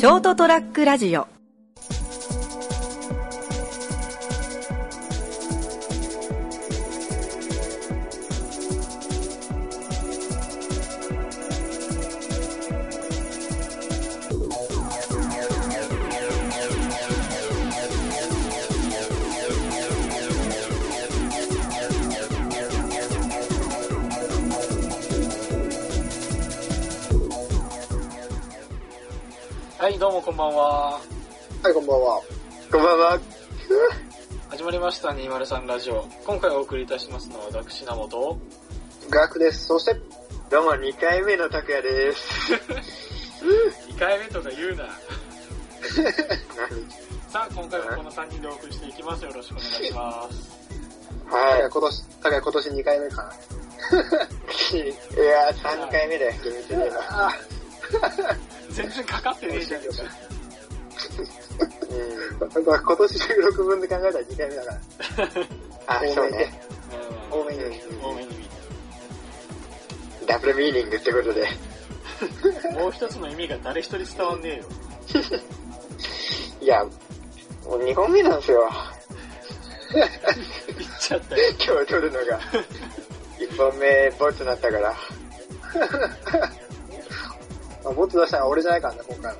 [0.00, 1.39] ショートトラックラジオ。
[30.00, 30.92] どうもこんばんは。
[31.62, 32.22] はい、こんばんは。
[32.72, 33.20] こんばんは。
[34.48, 36.08] 始まりました203ラジオ。
[36.24, 38.40] 今回お送りいたしますのは私、名本。
[39.10, 39.66] ガクです。
[39.66, 40.00] そして、
[40.48, 42.54] どうも2回目の拓也です。
[43.92, 44.84] 2回目とか言うな。
[46.56, 46.88] 何
[47.28, 49.24] さあ、今回はこの3人でお送りしていきます。
[49.26, 50.50] よろしくお願いします。
[51.28, 53.32] は今年、高い今年2回目かな。
[54.72, 54.80] い。
[54.80, 56.96] いやー、3回目だよ、厳密に言えば。
[57.10, 57.59] あ
[58.70, 59.88] 全然かかってねえじゃんか。
[61.90, 62.72] うん。
[62.72, 64.78] あ、今年収録分で考えたら2回目だから。
[65.98, 66.60] あ、そうね。
[67.32, 67.80] うん多めに。
[68.02, 68.48] 多めに見
[70.26, 71.46] ダブルミーニングってことで。
[72.62, 72.68] て。
[72.78, 74.64] もう一つの意味が誰一人伝わんねえよ。
[76.60, 78.70] いや、もう2本目なんですよ。
[79.92, 80.06] 言っ
[81.00, 81.42] ちゃったよ。
[81.58, 82.40] 今日撮るのが。
[83.38, 84.94] 1本目、ボツになったから。
[87.90, 89.38] あ、ボツ出したのは俺じゃないからね、今回は。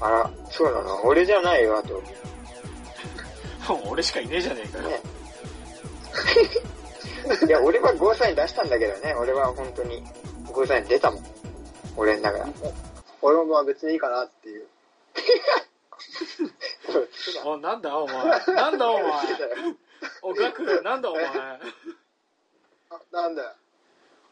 [0.00, 1.04] あら、そうなの？
[1.04, 1.94] 俺じゃないよ、あと。
[1.94, 2.00] も
[3.90, 4.88] う俺しかいねえじゃねえかよ。
[4.88, 5.00] ね。
[7.46, 9.14] いや、俺は5歳出したんだけどね。
[9.14, 10.04] 俺は本当に
[10.46, 11.24] 5歳出たもん。
[11.96, 12.52] 俺の中で。
[13.22, 14.66] 俺もまあ別にいいかなっていう。
[17.44, 18.14] お、なんだお前。
[18.54, 19.10] なんだお前。
[20.22, 21.24] お、ガク、なんだお前。
[21.24, 21.58] あ、
[23.10, 23.52] なんだよ。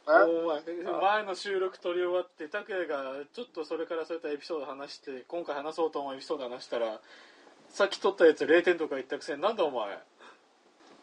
[0.06, 7.00] 前、前の収録撮り終わって、拓也がちょっとそれからそういったエピソード話して、今回話そうと思うエピソード話したら、
[7.68, 9.98] さっき撮ったやつ0点とか言ったくせになんだお前。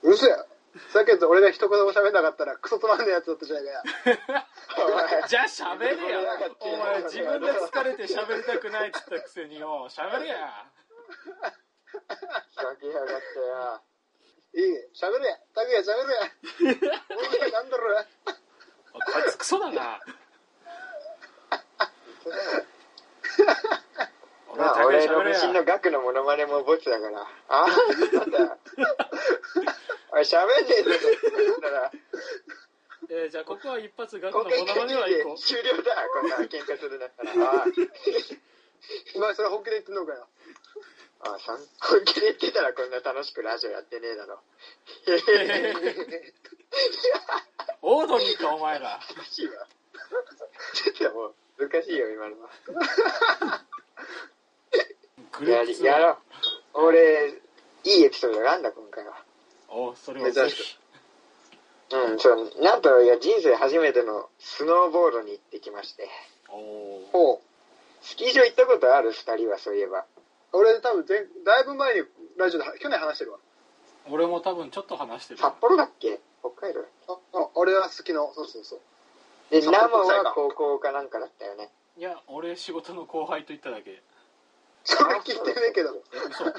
[0.03, 0.45] うるせえよ。
[0.93, 3.83] さっき俺が一言も喋んなかったらクソつまんねえやつだったじゃないかよ。
[5.27, 6.19] じゃあ喋れや
[6.59, 10.69] お前自分で疲れて喋りたくないっつったくせによ、喋れや
[12.49, 13.81] 仕掛けやがってよ。
[14.53, 15.39] いい喋れ。
[15.53, 16.21] タクヤ喋れ。
[17.09, 18.05] お前なんだろう。
[19.49, 19.99] ソだな。
[24.85, 25.63] 俺の無心のや。
[25.63, 27.25] 額のモノマネもボツだから。
[27.49, 28.57] あなんだよ。
[30.13, 30.91] おい、喋んねえぞ、
[31.61, 31.91] だから。
[33.09, 35.37] えーじゃあここは一発ガク今回のモノマネはいこう。
[35.39, 37.31] 終了だ、こんな喧嘩するんだったら。
[37.33, 37.65] あ
[39.15, 40.27] お前それ本気で言ってんのかよ。
[41.21, 44.39] あ、あさん本気で言ってたらこんな楽しくラジオやってねえだろ。
[47.81, 48.99] オードリーかお前ら。
[49.15, 49.67] 難しいわ。
[50.73, 52.49] ちょっともう、難しいよ、今のは。
[55.41, 56.17] ややろう。
[56.85, 57.33] 俺、
[57.83, 59.23] いいエピソードがあんだ、今回は。
[59.69, 60.77] おそれをぜひ。
[61.91, 66.07] うん、そう、なんと、いや、人生初めてのスノーボードに行ってきまして。
[66.49, 67.41] おーほ
[68.01, 69.11] スキー場行ったことある？
[69.11, 70.05] 二人は、そういえば。
[70.53, 70.57] う。
[70.57, 73.39] 俺多分前、だいぶ前にラジオで去年話してるわ。
[74.09, 75.39] 俺も多分ちょっと話してる。
[75.39, 76.19] 札幌だっけ？
[76.41, 78.79] 北海道あ、あ俺は好きの、そうそうそう。
[79.51, 81.69] で、札生は高校かなんかだったよね。
[81.97, 84.01] いや、俺仕事の後輩と言っただけ。
[84.85, 85.95] それ聞いてねえけど。
[86.13, 86.51] え、嘘うん、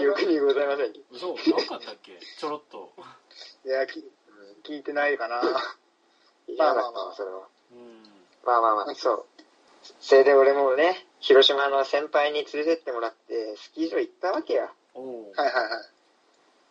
[0.00, 0.92] 記憶にございません。
[1.12, 2.18] 嘘なかったっけ？
[2.38, 2.92] ちょろっと。
[3.66, 4.02] いや、き
[4.64, 5.42] 聞いてないかな。
[6.48, 7.46] いや、なかったわ、それは。
[7.72, 8.02] うん。
[8.44, 9.26] まあまあまあ、そう。
[10.00, 14.70] それで俺もね、広島の先輩に連れてってもらって、スキー場行ったわけよ。
[14.94, 15.64] はいはいはい。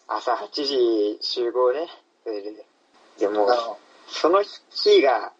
[0.08, 1.88] 朝8時集合ね。
[2.24, 2.66] それで。
[3.20, 3.48] でも
[4.08, 5.34] その日が、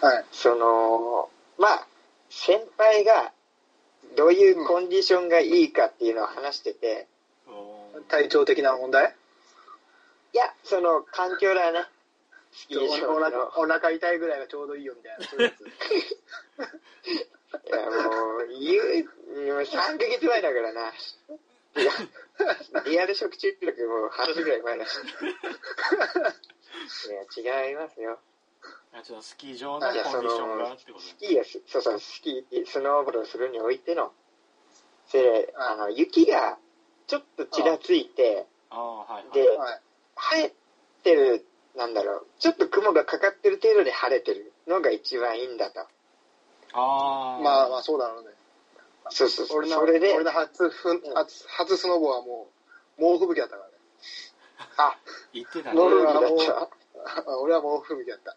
[0.00, 0.24] どはい。
[0.32, 1.86] その、まあ、
[2.28, 3.32] 先輩が、
[4.16, 7.06] どういうコンディションがいいかっていうのを話してて、
[8.08, 9.14] 体調的な問題？
[10.32, 11.84] いや、その、環境だよね。
[12.52, 13.14] スキおー場の。
[13.14, 17.30] お腹お腹痛いぐらいがちょうどいいよみたいな、そういうやつ。
[19.70, 20.92] いや、もう、言う、もう3ヶ月前だからな。
[21.76, 21.92] いや、
[22.84, 24.96] リアル食中毒もう半年ぐらい前だし。
[27.42, 28.18] いや、違いますよ。
[28.92, 34.12] あ、ちょっとスキー場のコンディションがのってことスキーやす、そうそう、スキー、スノーボードをするにおいての、
[35.06, 36.58] それ、あの、雪が
[37.06, 38.46] ちょっとちらついて。
[39.32, 39.80] で、はい。
[40.16, 40.54] 晴れ
[41.02, 45.80] てる、なんだろう、ちょっと雲がかかってる程度で晴れてるのが一番いいんだと。
[45.80, 45.86] あ
[46.72, 47.40] あ。
[47.42, 48.30] まあまあそうだろうね。
[49.10, 49.58] そうそうそう。
[49.58, 52.48] 俺の、それで俺、の初ふん、初、初スノボはも
[52.98, 53.74] う、猛吹雪だったからね。
[54.78, 54.96] あ、
[55.32, 55.76] 言ってたね。
[55.76, 56.70] ノルウィ俺はもうだった。
[57.30, 58.34] あ俺は猛吹雪だった。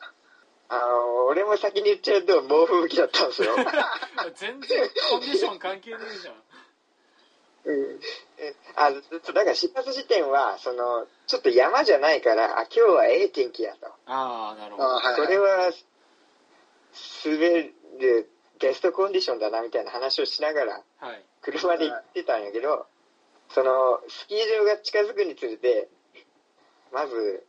[0.70, 3.56] あの、俺も先に言っちゃうと猛吹雪だったんですよ。
[4.36, 6.44] 全然コンディション関係ねえじゃん。
[7.66, 8.00] うん。
[8.38, 9.02] えあ、だ
[9.34, 13.88] から出発時点は、その、ちょっと山じゃないから、あ、今日はええ天気やと。
[14.06, 15.00] ああ、なるほど。
[15.16, 15.72] それは、
[17.26, 21.24] 滑るベストコンディションだなみたいな話をしながら、はい。
[21.42, 22.86] 車で行ってたんやけど、
[23.50, 25.90] その、スキー場が近づくにつれて、
[26.92, 27.46] まず、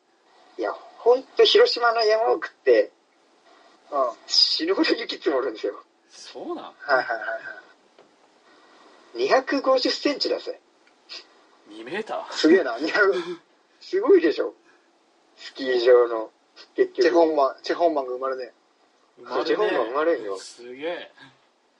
[0.59, 2.93] いや、ほんと広島の山奥って、
[4.27, 5.75] 死ぬほど雪積もるんですよ。
[6.11, 6.65] そうなん？
[6.65, 7.15] はいはいは
[9.17, 9.29] い。
[9.29, 10.61] 250センチだぜ。
[11.71, 12.33] ?2 メーター？
[12.33, 12.77] すげえな。
[13.81, 14.55] すごいでしょ
[15.37, 16.31] スキー場の、
[16.77, 17.03] 結局。
[17.03, 18.53] チェホンマン、チェホンマンが生まれね
[19.25, 21.11] 生チェホンマン生まれんよすげえ。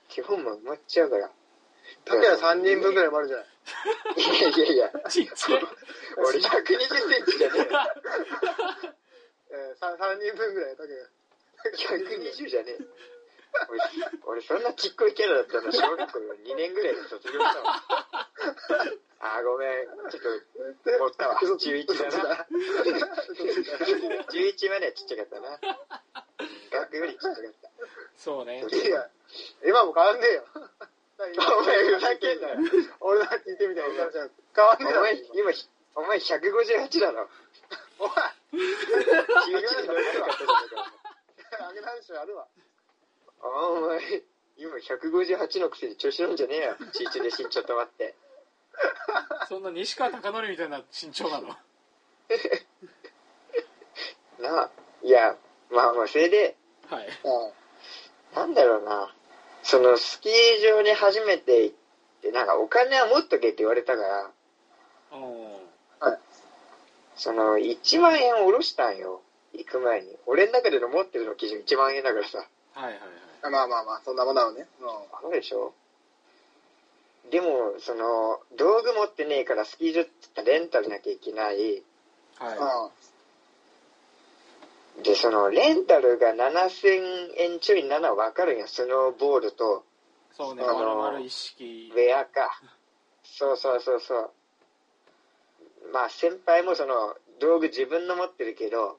[0.09, 1.29] 基本も埋まっちゃうから。
[2.05, 3.47] 竹谷3人分ぐらい生まれるじゃない？
[4.21, 5.63] いやいやいや、ちっちゃい。
[6.17, 7.65] 俺120センチじゃねえよ。
[9.51, 12.07] えー、3, 三人分ぐらい竹谷。
[12.07, 12.79] 120じゃねえよ。
[13.69, 13.79] 俺、
[14.39, 17.83] 俺そんなちっこいキャラだったの小学校の2年ぐらいで卒業したわ。
[19.23, 19.85] あーごめん。
[20.09, 20.23] ちょっ
[20.85, 21.35] と、持ったわ。
[21.35, 22.47] 11だな。
[24.31, 25.59] 11まではちっちゃかったな。
[26.91, 27.69] 学よりちっちゃかった。
[28.17, 28.59] そうね。
[28.59, 29.09] いや、
[29.65, 30.43] 今も変わんねえよ。
[31.21, 31.25] お
[31.63, 32.57] 前ふざけんなよ。
[32.99, 34.31] 俺だって言ってみたいに言われちゃう。
[34.55, 34.99] 変わんねえだろ。
[34.99, 35.51] お前、今、
[35.95, 37.29] お前158だろ。
[37.99, 38.15] お前、
[38.51, 40.53] 11で乗れなかったじゃね
[41.53, 41.67] えか。
[41.69, 42.47] あげないしあるわ。
[43.43, 44.23] お前、
[44.57, 46.75] 今158のくせに調子乗んじゃねえよ。
[46.91, 48.15] ちいちで身長止まって。
[49.47, 51.49] そんな西川貴教みたいな身長なの？
[54.39, 54.69] なあ。
[55.03, 55.35] いや、
[55.69, 56.55] まあまあ、それで、
[56.91, 57.07] はい。
[57.07, 58.35] うん。
[58.35, 59.13] なんだろうな。
[59.63, 60.33] そのスキー
[60.75, 61.75] 場に初めて行っ
[62.21, 64.29] て、なんかお金は持っとけって言われたから、
[65.13, 66.17] うん。
[67.15, 69.21] その1万円下ろしたんよ。
[69.53, 70.17] 行く前に。
[70.25, 72.47] 俺の中での持ってるの基準1万円だからさ。
[72.73, 73.51] はいはいはい。
[73.51, 74.65] まあまあまあ、そんなもんだろうね。
[74.79, 74.87] うん。
[75.21, 75.73] そうでしょ？
[77.29, 81.83] でも、その、道具持ってねえからスキー場ってレンタルなきゃいけない。
[82.39, 82.89] は
[85.03, 88.67] で、その、レンタルが7000円ちょいなのはわかるんよ。
[88.67, 89.83] スノーボールと
[90.33, 90.35] い。
[90.37, 91.11] そうね、あの
[91.93, 91.97] ウ。
[91.97, 92.61] ェアか。
[93.23, 94.31] そうそうそうそう。
[95.93, 98.97] まあ先輩もその道具自分の持ってるけど、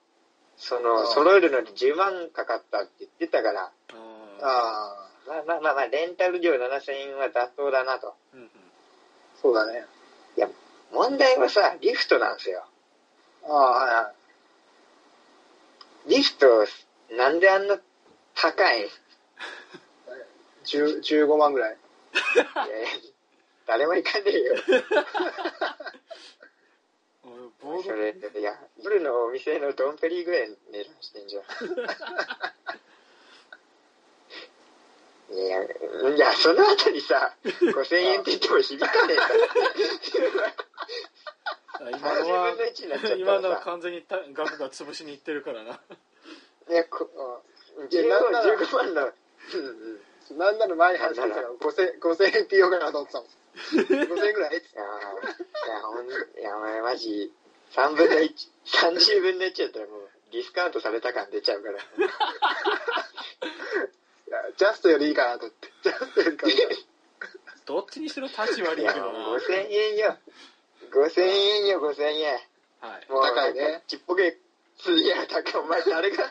[0.56, 8.14] その揃えるのに10万かかったって言ってたから、うんああ、まあまあまあまあレンタル料7000円は妥当だなと。
[8.34, 8.48] うんうん
[9.40, 9.84] そうだね。
[10.92, 12.64] 問題はさ、リフトなんですよ。
[13.44, 14.21] ああ、はいはい。
[16.06, 16.66] リフト、
[17.16, 17.78] なんであんな
[18.34, 18.80] 高い？
[18.80, 18.88] んい
[20.64, 21.76] 10 15万ぐらい。
[22.14, 22.22] や
[22.78, 22.88] いや
[23.66, 24.54] 誰も行かねえよ。
[27.82, 31.42] そドれ、いや、夜のお店のドンペリーぐらい値段してんじゃん。
[35.34, 35.66] いや、い
[36.18, 39.34] や、その後にさ、5000円って言っても響かねえから。
[41.90, 45.80] 今の30分はの1になっちゃったらさ今のは完全にた額が潰しにいってるからな
[46.70, 47.10] いや、こ
[47.76, 47.86] うん。
[47.88, 49.10] 15いやなんなら15万の、うん
[50.30, 50.38] うん。
[50.38, 53.28] なんなら前に話してたから、5000 5000円って言おうかなと思ってたもん。
[54.14, 55.26] 5000円ぐらいいやー
[55.66, 57.32] いや、ほん、いや、お前マジ、
[57.72, 58.32] 3分の1、
[58.64, 61.74] 30分の1やったらもう、ディスカウントされた感出ちゃうから。
[61.74, 61.78] い
[64.30, 65.72] やジャストよりいいかなと思って。
[65.82, 66.52] ジャストよりかな。
[67.66, 70.16] どっちにしろ立ち悪いけどなもう5000円よ。
[70.92, 72.38] 5000円よ、5000円。
[72.80, 73.82] はいもう高いね。
[73.86, 76.30] ちっぽけ、いや、高い、お前誰が、誰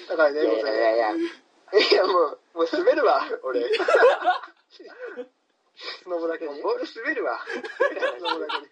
[0.08, 0.74] 高いね、いやい5000円。
[0.74, 1.16] やいやいや。
[1.16, 3.62] いや、もう、もう滑るわ、俺。
[5.76, 6.62] スノボだけに？
[6.62, 7.40] ボール滑るわ。
[7.48, 7.56] ス
[8.22, 8.68] ノボだけに。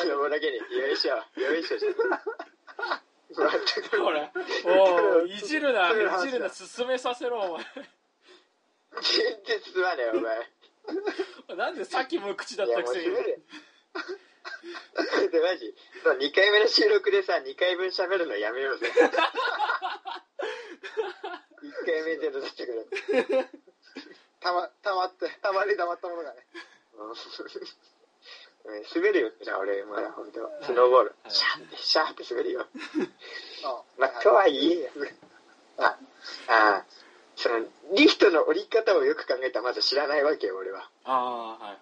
[0.00, 0.56] スノボだけに。
[0.56, 1.16] よいしょ。
[1.40, 1.78] よいしょ。
[3.34, 4.32] 全くほら
[4.64, 7.64] おおいじるなそういう話だいじるな進めさせろお前
[8.98, 10.50] 全然進まねえよ、お前。
[11.56, 13.04] なんでさっきも口だったくせに。
[15.30, 15.74] で、マジ。
[16.02, 18.90] そう、2回目の収録でさ、2回分喋るのやめようぜ。
[21.62, 23.44] 1回目でだったから。
[24.40, 26.46] たま、たまって、たまりたまったものがね。
[28.80, 31.14] うん滑るよ、じゃあ俺、まだ本当スノーボール。
[31.22, 32.66] はいシャーって、シャーって滑るよ。
[33.64, 34.90] あまあ、とはいえ、
[35.78, 35.96] あ、
[36.48, 36.84] あ
[37.36, 40.88] その、リフトの降り方をよく考えたらまず知らないわけよ、俺は。
[41.04, 41.78] ああはい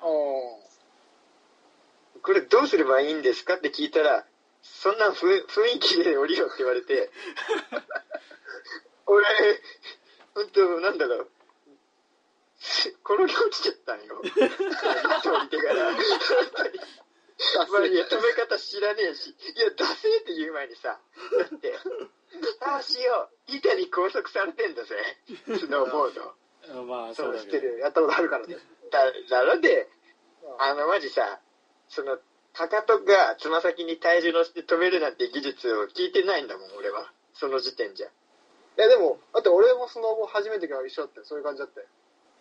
[2.20, 4.24] これどうすればいいんですかって聞いたら、
[4.62, 7.10] そんなふ雰囲気で降りろって言われて、
[9.06, 9.24] 俺、
[10.34, 11.30] 本当なんだろう。
[13.04, 14.20] 転げ落ちちゃったんよ。
[14.22, 15.92] 降りてから。
[17.70, 19.30] まあ、いや、止め方知らねえし。
[19.30, 20.98] いや、出せって言う前にさ、
[21.38, 21.78] だって、
[22.60, 24.96] 足を板に拘束されてんだぜ。
[25.46, 26.34] スノーボード。
[26.84, 27.78] まあそそう知ってるよ。
[27.78, 28.56] やったことあるからね。
[28.90, 29.88] だ、だろで、
[30.58, 31.40] あの、マジさ、
[31.88, 32.18] その、
[32.52, 37.12] かかとがつま先に体重乗せて止めるなんて技術を聞いてないんだもん、俺は。
[37.34, 38.08] その時点じゃ。
[38.08, 38.10] い
[38.76, 41.26] や、でも、だって俺もスノボ始めてから一緒だったよ。
[41.26, 41.86] そういう感じだったよ。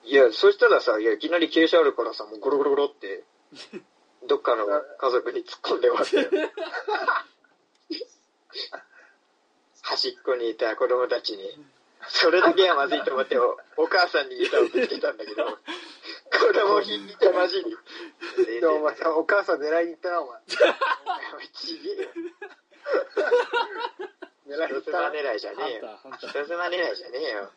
[0.07, 3.25] いや、そしたらさ、いや、いきなり傾斜あるからさ、もうゴロゴロゴロって、
[4.27, 6.49] どっかの家族に突っ込んで終わったよ。
[9.83, 11.65] 端っこにいた子供たちに、
[12.07, 17.77] それだけはまずいと思ってお、お母さんに板をぶつけたんだけど、子供引いてまじり。
[18.59, 20.41] でもお前さ、お母さん狙いに行ったな、お前。
[21.53, 22.09] ちげえよ。
[24.47, 25.09] 狙いに行人妻ったな。
[25.09, 25.99] 狙いじゃねえよ。
[26.17, 27.51] 人妻狙いじゃねえよ。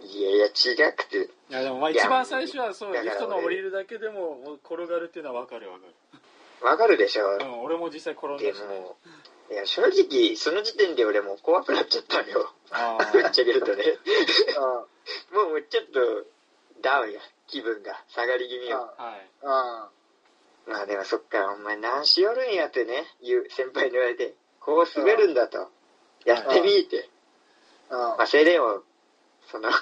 [0.00, 0.50] いやいや、違
[0.94, 1.18] くて。
[1.18, 8.96] いやでもまあ一番最初はそうリフトの降りるだけでももう転がるっていうのは分かる分かわかるでしょる、うん、俺も実際転んでだしねも、
[9.52, 12.52] いや、正直、その時点で俺もう怖くなっちゃったのよ。
[12.70, 13.84] あぶっちゃけるとね。
[15.34, 15.48] うん。
[15.50, 16.00] もうちょっと、
[16.80, 17.20] ダウンや。
[17.48, 18.02] 気分が。
[18.08, 18.94] 下がり気味よ。
[18.96, 19.88] あは。
[20.66, 25.70] まあでもそっか、お前何しよるんやってね、言う先輩に言われて、こう滑るんだと。
[26.24, 27.10] やってみーって。
[27.90, 27.98] うん。
[27.98, 28.82] まあそれでも、
[29.50, 29.76] その、ま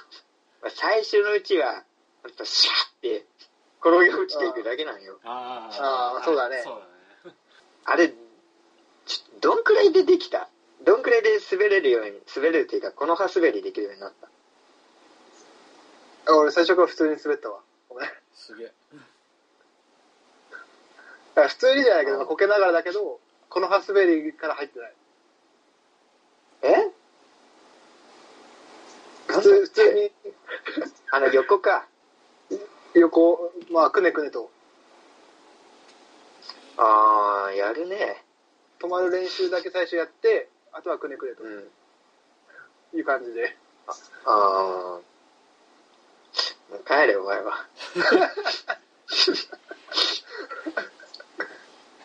[0.65, 1.85] あ最初のうちは、
[2.23, 3.27] ほんとシャーって、
[3.81, 5.19] 転げ落ちていくだけなんよ。
[5.25, 6.75] ああーそうだねそう
[7.25, 7.37] だね
[7.85, 8.09] あれ、
[9.07, 10.49] ちょどんくらいでできた？
[10.85, 14.13] どんくらいで滑れるように、滑れるっていうか、この葉滑りできるようになっ
[16.27, 16.33] た？
[16.33, 17.61] あ俺最初から普通に滑ったわ。
[17.89, 18.07] ごめん。
[18.07, 18.73] だすげえ
[21.35, 24.93] から普通にじゃないけど、こけながらだけど、この葉滑りから入ってない。
[26.63, 26.91] え
[29.27, 29.70] 普通、普通に
[31.11, 31.87] あの、横か。
[32.95, 34.51] 横、まあ、くねくねと。
[36.77, 38.25] あー、やるね。
[38.81, 41.71] 止まる練習だけ最初やって、あとはくねくねとうん。
[42.99, 43.57] いう感じで。
[44.25, 45.03] あー。
[46.73, 47.67] もう帰れ、お前は。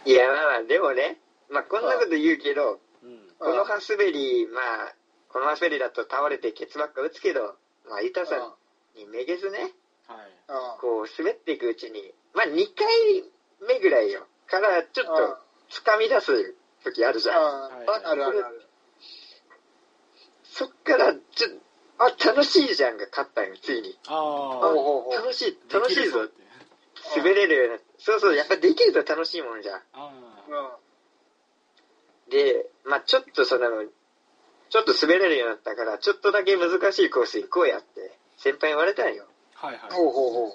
[0.06, 4.96] いや、まあまあ、でもね、まあこんなこと言うけど、うんこの葉滑り、まあ、
[5.30, 7.58] この葉滑りだと倒れてケツばっか打つけど、
[7.90, 9.60] まあ、板さんにめげずね、
[10.08, 10.18] はい
[10.50, 10.80] うん。
[10.80, 13.24] こう滑っていくうちに、まあ2回
[13.68, 14.28] 目ぐらいよ。
[14.48, 15.38] からちょっと
[15.82, 17.42] 掴み出す時あるじゃん。
[17.42, 18.62] はいああるあるある。
[20.44, 21.50] そっから、ちょ
[21.98, 23.98] あ、楽しいじゃんが勝ったんよ、ついに。
[24.08, 26.30] ああ楽しい、楽しいぞ
[27.16, 27.80] 滑れるような。
[27.98, 29.82] そうそう、やっぱできると楽しいもんじゃん。
[29.94, 30.12] あ
[32.28, 32.32] うん。
[32.32, 33.84] で、まあちょっとその、
[34.76, 39.24] ちょっと滑れるようになったから、ちょっとだけ難しいコース行こうやって、先輩に言われたんよ。
[39.62, 40.52] あはいはいほうほうほう。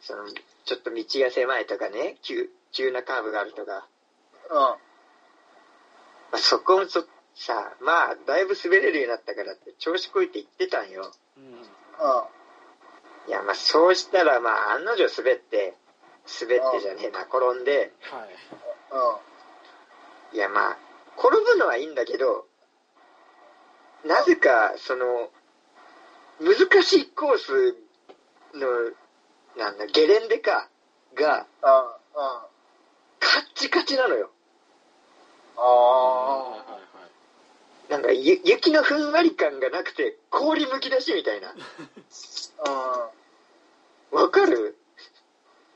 [0.00, 0.28] その、
[0.64, 3.88] ちょっと道が狭いとかね、急、急なカーブがあるとか。
[4.48, 4.56] うん。
[4.58, 4.78] ま
[6.34, 11.10] あ、そこもそ、さ、まあ、だいぶ滑れるようになったからって、調子こいて言ってたんよ。
[11.36, 11.52] うんうん。
[13.26, 15.74] いや、まあ、そうしたら、まあ、案の定滑って、
[16.40, 18.28] 滑ってじゃねえな、転んで、はい
[20.36, 20.76] いや、まあ、
[21.18, 22.46] 転ぶのはいいんだけど、
[24.04, 25.30] なぜか、その、
[26.40, 27.76] 難しいコース
[28.54, 28.92] の、
[29.56, 30.68] なんだ、ゲレンデか、
[31.14, 31.70] が、うん。
[31.70, 31.78] うん。
[31.78, 32.42] うん。
[33.20, 34.30] カッチカチなのよ。
[35.56, 36.82] あはいはいはい
[37.92, 41.54] なんか、ゆ雪のふんわり感がなくて、氷むき出しみたいな。
[42.64, 43.10] あ。
[44.10, 44.76] わかる？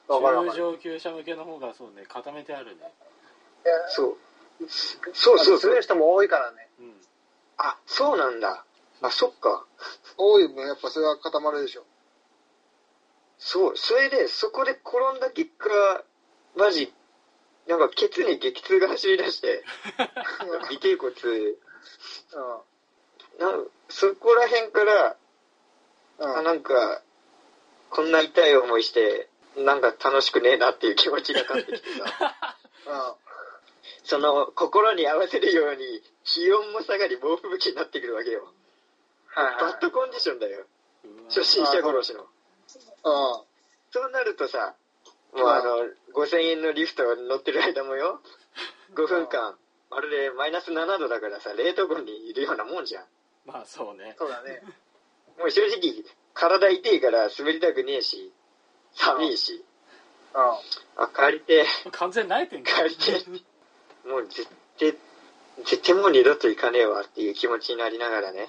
[0.09, 0.23] うん。
[0.23, 0.63] わかる中る。
[0.73, 2.83] 上級者向けの方がそうね固めてあるね
[3.89, 4.17] そう。
[5.13, 5.83] そうそうそう滑る。
[5.83, 6.69] 人も多いからね。
[6.81, 6.95] うん
[7.59, 8.65] あ、そうなんだ。
[9.03, 9.65] あ、そっか。
[10.17, 11.85] 多い分、やっぱそれは固まるでしょ。
[13.39, 13.77] そう。
[13.77, 16.05] それで、そこで転んだ結果、
[16.57, 16.93] マジ、
[17.67, 19.65] なんか、ケツに激痛が走り出して、
[20.73, 21.13] 尾てい骨、
[23.39, 25.17] なんそこら辺から、
[26.19, 26.31] うん。
[26.31, 26.39] うん。
[26.39, 27.03] あなんか、
[27.91, 32.57] こんな痛い思いして、なんか楽しくねえなっていう気持ちが勝ってきてさ、
[34.07, 38.47] その心に合わせるように、気温も下がり猛吹雪になってくるわけよ。
[39.35, 40.65] はいバッドコンディションだよ。
[41.29, 42.23] 初心者殺しの。
[42.23, 42.29] うん。
[43.91, 44.75] そうなるとさ、
[45.35, 45.85] もうあの、
[46.15, 48.21] 5000円のリフト乗ってる間もよ、
[48.95, 49.57] 5分間、
[49.91, 53.05] まるでマイナス7度だからさ、冷凍庫にいるようなもんじゃん。
[53.45, 54.63] まあそうねそうだね。
[55.39, 58.33] もう正直、体痛いから滑りたくねえし、
[58.95, 59.65] 寒いし、
[60.35, 60.43] うん。
[61.03, 63.56] あ、帰りて完全に慣れてんか帰りてえ、
[64.07, 64.47] もう絶
[64.79, 64.95] 対、
[65.65, 68.47] 絶対もう二度と行かねえわっていう気持ちになりながらね。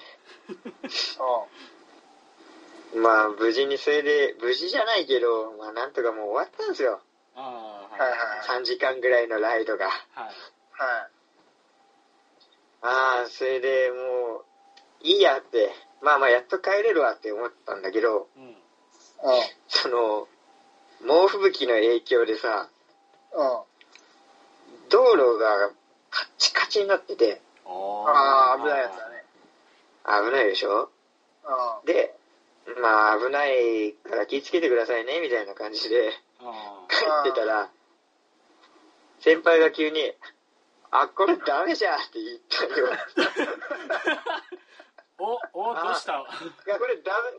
[2.94, 7.00] まあ、無事にそれで、無事じゃないけど、まあ、なんとかもう終わったんですよ。
[7.34, 9.86] ああ、はいはい3時間ぐらいのライドが。
[9.86, 9.94] はい。
[10.16, 10.34] はい。
[12.80, 14.44] ああ、それでもう、
[15.02, 18.42] いいやって、まあまあ、やっと帰れるわって思ったんだけど、うん。
[18.44, 18.54] うん。
[19.68, 20.28] その、
[21.04, 22.68] 猛吹雪の影響でさ、
[23.32, 23.60] うん。
[24.88, 25.70] 道路が
[26.10, 29.24] カッチカチになってて、ああ、危ないやつだね。
[30.04, 30.90] 危ないでしょ？
[31.44, 31.86] うん。
[31.86, 32.14] で、
[32.80, 36.96] まあ危ないから気をつけてくださいね、みたいな感じであ帰
[37.30, 37.70] ってたら、
[39.20, 40.14] 先輩が急に、
[40.90, 42.88] あ、これダメじゃんって言ったよ。
[45.18, 45.38] お、
[45.70, 46.12] お、どうした？
[46.14, 46.24] い
[46.70, 47.38] や、これダメ、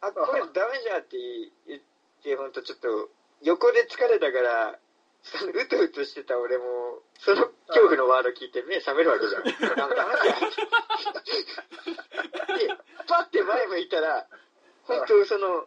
[0.00, 1.16] あ、これダメじゃんって
[1.68, 1.80] 言っ
[2.22, 3.10] て、ほんとちょっと、
[3.42, 4.78] 横で疲れたから、
[5.54, 9.44] うとうとしてた俺も、その恐怖のワード聞いて目覚めるわけじゃん。
[9.76, 10.40] ダメダメじゃんっ
[12.56, 12.66] て。
[12.66, 12.74] で、
[13.06, 14.26] パッて前向いたら、
[14.84, 15.66] 本当その、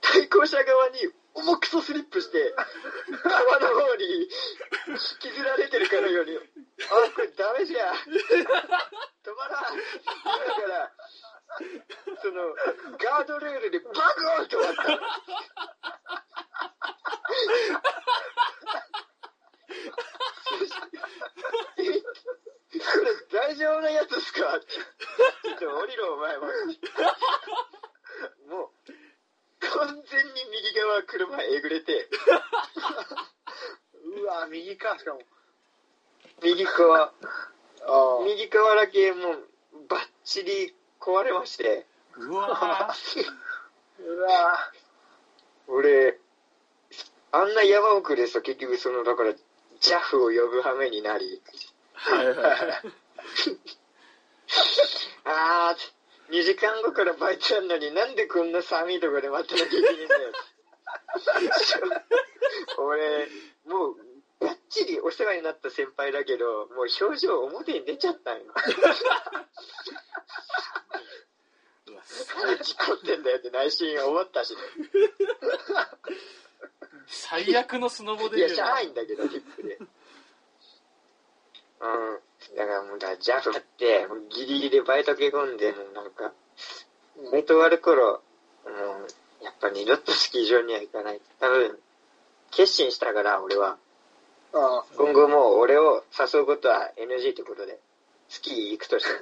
[0.00, 0.98] 対向車側に
[1.34, 2.54] 重くそスリップして、
[3.22, 4.28] 川の方に引
[5.20, 6.36] きずられてるかのように、
[6.90, 7.94] あ、これダメじゃん。
[7.94, 9.62] 止まらん。
[9.62, 10.92] だから、
[12.22, 12.54] その、
[12.98, 15.90] ガードレールでバグーンと止まった。
[22.80, 24.66] これ大丈夫なやつですかって。
[24.66, 26.46] ちょっと降りろ、お前は。
[28.48, 28.70] もう、
[29.60, 32.08] 完全に右側車えぐれて、
[34.22, 35.20] うわ、右か、しかも。
[36.42, 37.12] 右側、あ
[38.20, 38.24] あ。
[38.24, 38.48] 右
[39.00, 39.48] 側だけもう、
[39.88, 42.92] バッチリ壊れまして、うわ
[43.98, 44.72] うわ
[45.68, 46.18] 俺、
[47.32, 49.32] あんな山奥でさ、結局その、だから、
[49.80, 51.40] JAF を呼ぶ羽目になり、
[51.94, 52.56] はいはいはい。
[55.24, 60.32] あー、2時間後からバイトやんのになんでこんな寒いとこで待ってなきゃいけないんだよ。
[62.78, 63.28] 俺、
[63.66, 63.96] もう、
[64.70, 68.44] ちりお世話になった先輩だけど、もう表情表に出ちゃったんよ。
[72.62, 74.60] 事故ってんだよって内心思ったしね。
[77.06, 79.78] 最悪のスノボデいや、しゃあいんだけど、リップで。
[81.80, 82.20] うん。
[82.56, 86.32] だからもう、だ JAF って、ギリギリでバイト駆け込んで、もうなんか、
[87.32, 88.22] バイト終わる頃、
[88.64, 89.08] もう、
[89.44, 91.20] やっぱ二度とスキー場には行かない。
[91.40, 91.82] 多分、
[92.52, 93.78] 決心したから、俺は。
[94.52, 94.84] ああ。
[94.96, 97.78] 今後もう俺を誘うことは NG ってことで、
[98.28, 99.16] スキー行くとしても。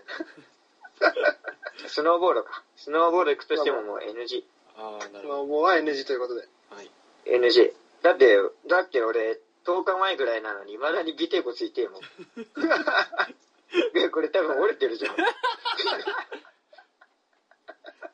[1.89, 2.63] スノーボードか。
[2.77, 4.45] スノーボード行くとしてももう NG。
[4.77, 6.43] ああ、なるまあ、ほもうは NG ということで。
[6.71, 6.77] ど。
[6.77, 6.91] はい。
[7.27, 7.73] NG。
[8.03, 8.37] だって、
[8.67, 12.01] だって俺、10日前ぐらいなのに、未だに尾てい骨いてえもん。
[13.99, 15.17] いやこれ多分折れてるじゃん。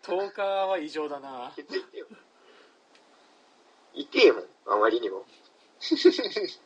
[0.03, 1.53] 10日は異常だな。
[1.55, 2.07] 気づいてよ。
[3.94, 5.24] いてえもん、あまりにも。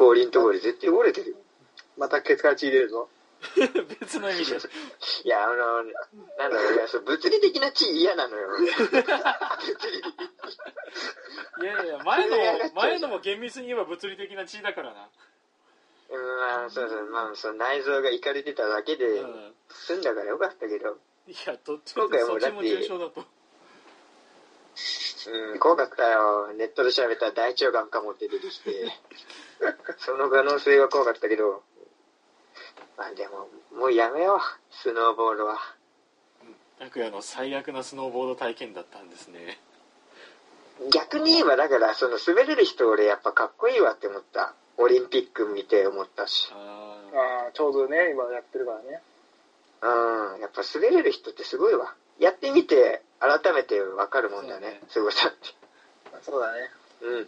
[0.00, 1.36] 氷のところで絶対折れてるよ。
[1.98, 3.10] またケツから血入れるぞ。
[4.00, 4.56] 別の意味で。
[5.24, 8.48] いや、あの、なんだろう、いや、そう物理的な地嫌なのよ。
[8.48, 9.08] 物理的。
[11.60, 12.42] いやいや、前のも、
[12.74, 15.10] 前のも厳密に言えば物理的な地位だからな。
[16.08, 19.54] うん、まあ、そうそう、まあ、その内臓がいかれてただけでうん。
[19.68, 20.96] 済んだからよかったけど、
[21.28, 23.24] いや、どっちか今回そっちも重症だと。
[25.28, 26.52] うん、怖かったよ。
[26.54, 28.70] ネットで調べたら大腸がんかもって出てきて、
[29.98, 31.62] その可能性が怖かったけど、
[32.96, 34.40] まあでも、もうやめよう、
[34.74, 35.58] スノーボードは。
[36.78, 39.60] 拓也の最悪なスノーボード体験だったんですね。
[40.92, 44.54] 逆に言えば、だから、その滑れる人俺やっぱかっこいいわって思った。
[44.78, 46.50] オリンピック見て思ったし。
[46.52, 49.02] あああ、ちょうどね、今やってるからね。
[49.82, 51.94] うん、やっぱ滑れる人ってすごいわ。
[52.18, 55.38] やってみて、改めてわかるもんだね、すごさって。
[56.22, 56.70] そうだね。
[57.02, 57.22] うん。
[57.22, 57.26] い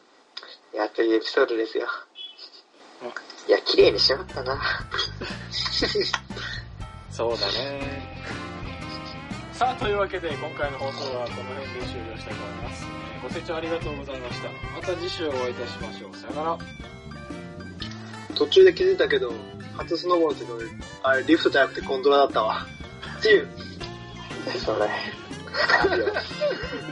[0.76, 2.11] や、というエピソードですようん。
[3.48, 4.52] いや、綺麗にしまったな。
[4.54, 4.58] あ、
[7.10, 8.02] そうだね。
[9.52, 12.84] さあ、というわけで、今回の放送はこの辺で終了したいと思います。
[12.84, 14.48] えーご清聴ありがとうございました。
[14.74, 16.16] また次週お会いいたしましょう。
[16.16, 16.58] さよなら。
[18.34, 19.32] 途中で気づいたけど、
[19.76, 20.66] 初スノボの時俺、
[21.04, 22.66] あれリフトじゃなくてコントラだったわ。
[23.20, 23.52] チーム
[24.58, 24.90] それ。